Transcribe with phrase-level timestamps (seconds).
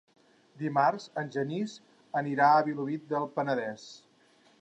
[0.61, 1.75] Dimarts en Genís
[2.21, 3.85] anirà a Vilobí del Penedès.